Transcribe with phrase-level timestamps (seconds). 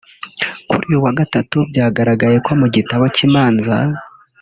[0.69, 3.75] Kuri uyu wa Gatatu byagaragaye ko mu gitabo cy’imanza